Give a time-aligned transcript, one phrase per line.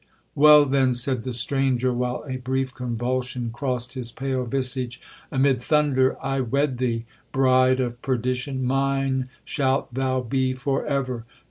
[0.33, 4.99] 'Well, then,' said the stranger, while a brief convulsion crossed his pale visage,
[5.31, 8.65] 'amid thunder I wed thee—bride of perdition!
[8.65, 11.25] mine shalt thou be for ever!